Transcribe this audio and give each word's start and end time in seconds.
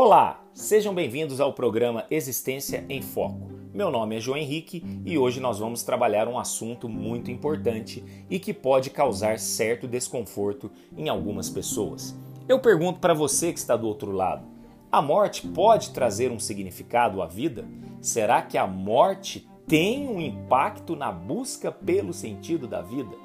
Olá, 0.00 0.44
sejam 0.54 0.94
bem-vindos 0.94 1.40
ao 1.40 1.52
programa 1.52 2.06
Existência 2.08 2.86
em 2.88 3.02
Foco. 3.02 3.50
Meu 3.74 3.90
nome 3.90 4.16
é 4.16 4.20
João 4.20 4.38
Henrique 4.38 4.80
e 5.04 5.18
hoje 5.18 5.40
nós 5.40 5.58
vamos 5.58 5.82
trabalhar 5.82 6.28
um 6.28 6.38
assunto 6.38 6.88
muito 6.88 7.32
importante 7.32 8.04
e 8.30 8.38
que 8.38 8.54
pode 8.54 8.90
causar 8.90 9.40
certo 9.40 9.88
desconforto 9.88 10.70
em 10.96 11.08
algumas 11.08 11.50
pessoas. 11.50 12.16
Eu 12.48 12.60
pergunto 12.60 13.00
para 13.00 13.12
você 13.12 13.52
que 13.52 13.58
está 13.58 13.76
do 13.76 13.88
outro 13.88 14.12
lado: 14.12 14.46
a 14.92 15.02
morte 15.02 15.48
pode 15.48 15.90
trazer 15.90 16.30
um 16.30 16.38
significado 16.38 17.20
à 17.20 17.26
vida? 17.26 17.66
Será 18.00 18.40
que 18.40 18.56
a 18.56 18.68
morte 18.68 19.48
tem 19.66 20.06
um 20.06 20.20
impacto 20.20 20.94
na 20.94 21.10
busca 21.10 21.72
pelo 21.72 22.12
sentido 22.12 22.68
da 22.68 22.80
vida? 22.80 23.16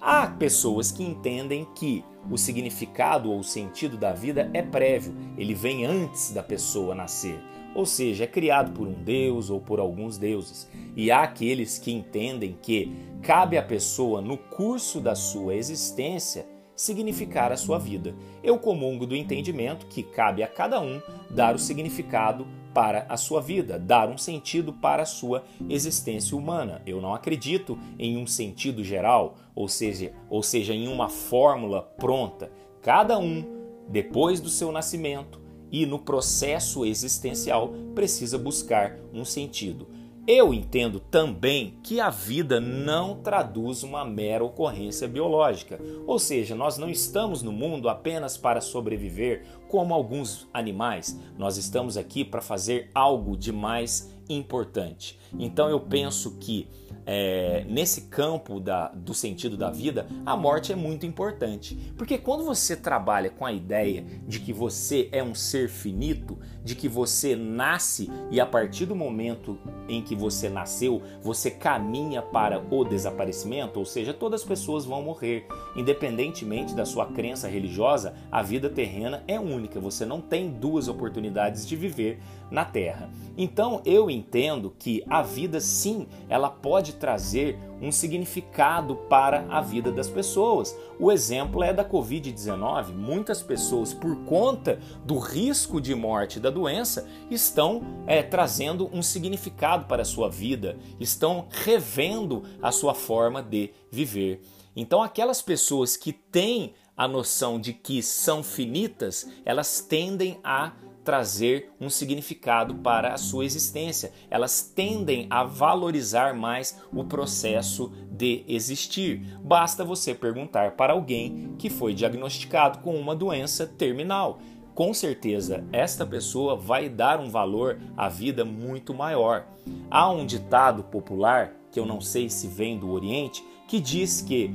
Há 0.00 0.28
pessoas 0.28 0.90
que 0.90 1.02
entendem 1.02 1.66
que 1.74 2.02
o 2.30 2.36
significado 2.36 3.30
ou 3.30 3.38
o 3.38 3.44
sentido 3.44 3.96
da 3.96 4.12
vida 4.12 4.50
é 4.52 4.62
prévio, 4.62 5.14
ele 5.36 5.54
vem 5.54 5.84
antes 5.84 6.32
da 6.32 6.42
pessoa 6.42 6.94
nascer, 6.94 7.38
ou 7.74 7.84
seja, 7.84 8.24
é 8.24 8.26
criado 8.26 8.72
por 8.72 8.88
um 8.88 9.02
deus 9.04 9.50
ou 9.50 9.60
por 9.60 9.78
alguns 9.78 10.16
deuses. 10.16 10.68
E 10.96 11.10
há 11.10 11.22
aqueles 11.22 11.78
que 11.78 11.92
entendem 11.92 12.56
que 12.60 12.92
cabe 13.22 13.58
à 13.58 13.62
pessoa, 13.62 14.20
no 14.20 14.38
curso 14.38 15.00
da 15.00 15.14
sua 15.14 15.54
existência, 15.54 16.46
significar 16.76 17.50
a 17.50 17.56
sua 17.56 17.78
vida. 17.78 18.14
Eu 18.42 18.58
comungo 18.58 19.06
do 19.06 19.16
entendimento 19.16 19.86
que 19.86 20.02
cabe 20.02 20.42
a 20.42 20.48
cada 20.48 20.80
um 20.80 21.00
dar 21.30 21.54
o 21.54 21.58
significado 21.58 22.46
para 22.74 23.06
a 23.08 23.16
sua 23.16 23.40
vida, 23.40 23.78
dar 23.78 24.10
um 24.10 24.18
sentido 24.18 24.70
para 24.70 25.02
a 25.02 25.06
sua 25.06 25.44
existência 25.66 26.36
humana. 26.36 26.82
Eu 26.84 27.00
não 27.00 27.14
acredito 27.14 27.78
em 27.98 28.18
um 28.18 28.26
sentido 28.26 28.84
geral, 28.84 29.36
ou 29.54 29.66
seja, 29.66 30.12
ou 30.28 30.42
seja, 30.42 30.74
em 30.74 30.86
uma 30.86 31.08
fórmula 31.08 31.80
pronta. 31.80 32.52
Cada 32.82 33.18
um, 33.18 33.42
depois 33.88 34.42
do 34.42 34.50
seu 34.50 34.70
nascimento 34.70 35.40
e 35.72 35.86
no 35.86 35.98
processo 35.98 36.84
existencial, 36.84 37.72
precisa 37.94 38.36
buscar 38.36 38.98
um 39.10 39.24
sentido. 39.24 39.88
Eu 40.26 40.52
entendo 40.52 40.98
também 40.98 41.78
que 41.84 42.00
a 42.00 42.10
vida 42.10 42.60
não 42.60 43.14
traduz 43.14 43.84
uma 43.84 44.04
mera 44.04 44.42
ocorrência 44.42 45.06
biológica, 45.06 45.78
ou 46.04 46.18
seja, 46.18 46.56
nós 46.56 46.76
não 46.76 46.90
estamos 46.90 47.44
no 47.44 47.52
mundo 47.52 47.88
apenas 47.88 48.36
para 48.36 48.60
sobreviver 48.60 49.44
como 49.68 49.94
alguns 49.94 50.48
animais, 50.52 51.16
nós 51.38 51.56
estamos 51.56 51.96
aqui 51.96 52.24
para 52.24 52.40
fazer 52.40 52.90
algo 52.92 53.36
de 53.36 53.52
mais 53.52 54.15
importante. 54.28 55.18
Então 55.38 55.68
eu 55.68 55.80
penso 55.80 56.36
que 56.38 56.68
é, 57.06 57.64
nesse 57.68 58.02
campo 58.02 58.58
da, 58.58 58.88
do 58.88 59.14
sentido 59.14 59.56
da 59.56 59.70
vida, 59.70 60.08
a 60.24 60.36
morte 60.36 60.72
é 60.72 60.76
muito 60.76 61.06
importante. 61.06 61.76
Porque 61.96 62.18
quando 62.18 62.44
você 62.44 62.74
trabalha 62.74 63.30
com 63.30 63.46
a 63.46 63.52
ideia 63.52 64.04
de 64.26 64.40
que 64.40 64.52
você 64.52 65.08
é 65.12 65.22
um 65.22 65.34
ser 65.34 65.68
finito, 65.68 66.36
de 66.64 66.74
que 66.74 66.88
você 66.88 67.36
nasce 67.36 68.10
e 68.28 68.40
a 68.40 68.46
partir 68.46 68.86
do 68.86 68.96
momento 68.96 69.56
em 69.88 70.02
que 70.02 70.16
você 70.16 70.48
nasceu, 70.48 71.00
você 71.22 71.48
caminha 71.48 72.20
para 72.20 72.58
o 72.58 72.84
desaparecimento, 72.84 73.78
ou 73.78 73.84
seja, 73.84 74.12
todas 74.12 74.40
as 74.40 74.46
pessoas 74.46 74.84
vão 74.84 75.00
morrer. 75.00 75.46
Independentemente 75.76 76.74
da 76.74 76.84
sua 76.84 77.06
crença 77.06 77.46
religiosa, 77.46 78.14
a 78.32 78.42
vida 78.42 78.68
terrena 78.68 79.22
é 79.28 79.38
única, 79.38 79.78
você 79.78 80.04
não 80.04 80.20
tem 80.20 80.50
duas 80.50 80.88
oportunidades 80.88 81.66
de 81.66 81.76
viver 81.76 82.18
na 82.50 82.64
Terra. 82.64 83.10
Então 83.36 83.82
eu 83.84 84.10
entendo 84.10 84.74
que 84.78 85.04
a 85.08 85.22
vida 85.22 85.60
sim, 85.60 86.06
ela 86.28 86.48
pode 86.48 86.94
trazer 86.94 87.58
um 87.80 87.92
significado 87.92 88.96
para 89.08 89.46
a 89.50 89.60
vida 89.60 89.92
das 89.92 90.08
pessoas. 90.08 90.76
O 90.98 91.12
exemplo 91.12 91.62
é 91.62 91.72
da 91.72 91.84
Covid-19. 91.84 92.94
Muitas 92.94 93.42
pessoas, 93.42 93.92
por 93.92 94.16
conta 94.24 94.80
do 95.04 95.18
risco 95.18 95.80
de 95.80 95.94
morte 95.94 96.40
da 96.40 96.48
doença, 96.48 97.06
estão 97.30 97.82
é, 98.06 98.22
trazendo 98.22 98.88
um 98.92 99.02
significado 99.02 99.84
para 99.86 100.02
a 100.02 100.06
sua 100.06 100.30
vida, 100.30 100.78
estão 100.98 101.46
revendo 101.50 102.44
a 102.62 102.72
sua 102.72 102.94
forma 102.94 103.42
de 103.42 103.72
viver. 103.90 104.40
Então, 104.74 105.02
aquelas 105.02 105.40
pessoas 105.42 105.96
que 105.96 106.12
têm 106.12 106.74
a 106.96 107.06
noção 107.06 107.60
de 107.60 107.74
que 107.74 108.02
são 108.02 108.42
finitas, 108.42 109.28
elas 109.44 109.80
tendem 109.80 110.38
a 110.42 110.72
trazer 111.06 111.70
um 111.80 111.88
significado 111.88 112.74
para 112.74 113.14
a 113.14 113.16
sua 113.16 113.44
existência. 113.44 114.12
Elas 114.28 114.60
tendem 114.60 115.28
a 115.30 115.44
valorizar 115.44 116.34
mais 116.34 116.82
o 116.92 117.04
processo 117.04 117.92
de 118.10 118.44
existir. 118.48 119.20
Basta 119.40 119.84
você 119.84 120.12
perguntar 120.12 120.72
para 120.72 120.92
alguém 120.92 121.54
que 121.56 121.70
foi 121.70 121.94
diagnosticado 121.94 122.80
com 122.80 122.96
uma 122.96 123.14
doença 123.14 123.68
terminal. 123.68 124.40
Com 124.74 124.92
certeza, 124.92 125.64
esta 125.72 126.04
pessoa 126.04 126.56
vai 126.56 126.88
dar 126.88 127.20
um 127.20 127.30
valor 127.30 127.78
à 127.96 128.08
vida 128.08 128.44
muito 128.44 128.92
maior. 128.92 129.46
Há 129.88 130.10
um 130.10 130.26
ditado 130.26 130.82
popular, 130.82 131.52
que 131.70 131.78
eu 131.78 131.86
não 131.86 132.00
sei 132.00 132.28
se 132.28 132.48
vem 132.48 132.78
do 132.78 132.90
Oriente, 132.90 133.44
que 133.68 133.78
diz 133.78 134.20
que 134.20 134.52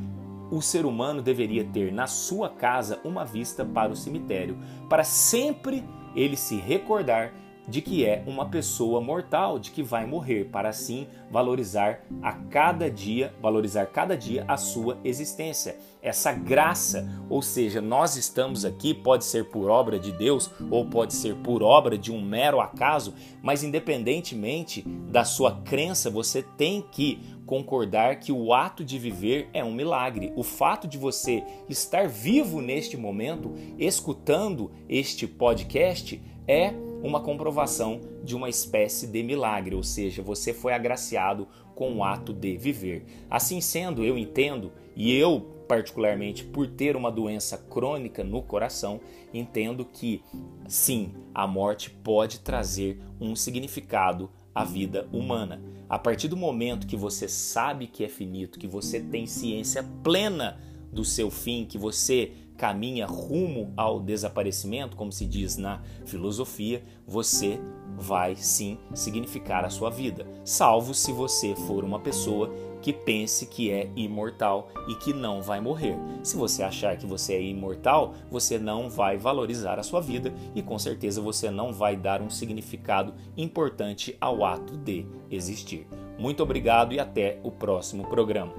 o 0.51 0.62
ser 0.62 0.85
humano 0.85 1.22
deveria 1.22 1.63
ter 1.63 1.94
na 1.94 2.07
sua 2.07 2.50
casa 2.50 3.00
uma 3.06 3.23
vista 3.23 3.63
para 3.63 3.94
o 3.94 3.95
cemitério, 3.95 4.59
para 4.89 5.06
sempre 5.06 5.81
ele 6.16 6.36
se 6.36 6.56
recordar 6.58 7.34
de 7.68 7.82
que 7.82 8.06
é 8.06 8.24
uma 8.26 8.50
pessoa 8.50 9.00
mortal, 9.00 9.60
de 9.60 9.72
que 9.72 9.84
vai 9.84 10.06
morrer, 10.06 10.46
para 10.46 10.70
assim 10.70 11.08
valorizar 11.30 12.04
a 12.22 12.34
cada 12.34 12.90
dia, 12.90 13.34
valorizar 13.42 13.86
cada 13.86 14.18
dia 14.18 14.44
a 14.48 14.58
sua 14.58 14.98
existência. 15.04 15.78
Essa 16.02 16.34
graça, 16.34 17.08
ou 17.30 17.42
seja, 17.42 17.80
nós 17.80 18.18
estamos 18.18 18.66
aqui, 18.66 18.94
pode 18.94 19.24
ser 19.24 19.46
por 19.46 19.70
obra 19.70 20.00
de 20.00 20.12
Deus 20.12 20.52
ou 20.70 20.86
pode 20.86 21.14
ser 21.14 21.36
por 21.38 21.62
obra 21.62 21.98
de 21.98 22.12
um 22.12 22.22
mero 22.22 22.60
acaso, 22.60 23.14
mas 23.42 23.64
independentemente 23.64 24.82
da 24.82 25.24
sua 25.24 25.62
crença, 25.62 26.10
você 26.10 26.42
tem 26.42 26.82
que 26.92 27.20
concordar 27.46 28.18
que 28.20 28.32
o 28.32 28.54
ato 28.54 28.84
de 28.84 28.98
viver 28.98 29.50
é 29.54 29.64
um 29.64 29.74
milagre. 29.74 30.32
O 30.36 30.44
fato 30.44 30.88
de 30.88 30.98
você 30.98 31.44
estar 31.68 32.08
vivo 32.08 32.62
neste 32.62 32.96
momento, 32.96 33.54
escutando 33.78 34.72
este 34.88 35.28
podcast, 35.28 36.22
é 36.48 36.74
uma 37.01 37.19
comprovação 37.19 38.01
de 38.23 38.35
uma 38.35 38.50
espécie 38.50 39.07
de 39.07 39.23
milagre, 39.23 39.75
ou 39.75 39.84
seja, 39.84 40.22
você 40.22 40.53
foi 40.53 40.73
agraciado 40.73 41.47
com 41.75 41.95
o 41.95 42.03
ato 42.03 42.34
de 42.34 42.57
viver. 42.57 43.06
Assim 43.29 43.59
sendo, 43.59 44.03
eu 44.03 44.17
entendo, 44.17 44.72
e 44.95 45.13
eu, 45.16 45.41
particularmente, 45.67 46.44
por 46.44 46.67
ter 46.67 46.95
uma 46.95 47.12
doença 47.12 47.57
crônica 47.57 48.23
no 48.23 48.41
coração, 48.41 49.00
entendo 49.34 49.85
que 49.85 50.22
sim, 50.67 51.13
a 51.34 51.47
morte 51.47 51.89
pode 51.89 52.39
trazer 52.39 53.00
um 53.19 53.35
significado 53.35 54.29
à 54.53 54.63
vida 54.63 55.07
humana. 55.12 55.62
A 55.89 55.97
partir 55.97 56.28
do 56.28 56.38
momento 56.38 56.88
que 56.88 56.95
você 56.95 57.28
sabe 57.28 57.88
que 57.88 58.03
é 58.03 58.09
finito, 58.09 58.59
que 58.59 58.68
você 58.68 59.00
tem 59.00 59.25
ciência 59.25 59.83
plena 60.03 60.59
do 60.91 61.06
seu 61.06 61.31
fim, 61.31 61.66
que 61.66 61.78
você 61.78 62.31
caminha 62.62 63.08
rumo 63.08 63.74
ao 63.76 64.00
desaparecimento, 64.00 64.96
como 64.96 65.12
se 65.12 65.26
diz 65.26 65.58
na 65.58 65.82
filosofia, 66.06 66.84
você 67.08 67.60
vai 67.98 68.36
sim 68.36 68.78
significar 68.94 69.66
a 69.66 69.70
sua 69.72 69.90
vida, 69.90 70.28
salvo 70.46 70.94
se 70.94 71.12
você 71.12 71.56
for 71.56 71.84
uma 71.84 72.00
pessoa 72.00 72.54
que 72.80 72.94
pense 72.94 73.48
que 73.48 73.72
é 73.72 73.90
imortal 73.96 74.70
e 74.88 74.94
que 74.94 75.12
não 75.12 75.42
vai 75.42 75.60
morrer. 75.60 75.98
Se 76.22 76.38
você 76.38 76.62
achar 76.62 76.96
que 76.98 77.08
você 77.08 77.34
é 77.34 77.42
imortal, 77.42 78.14
você 78.30 78.60
não 78.60 78.92
vai 78.92 79.18
valorizar 79.18 79.80
a 79.80 79.84
sua 79.84 80.00
vida 80.00 80.32
e 80.54 80.62
com 80.62 80.78
certeza 80.78 81.20
você 81.20 81.50
não 81.50 81.74
vai 81.74 81.96
dar 81.96 82.22
um 82.22 82.30
significado 82.30 83.16
importante 83.36 84.16
ao 84.22 84.46
ato 84.46 84.78
de 84.78 85.08
existir. 85.32 85.88
Muito 86.20 86.44
obrigado 86.44 86.94
e 86.94 87.00
até 87.00 87.40
o 87.42 87.50
próximo 87.50 88.08
programa. 88.08 88.54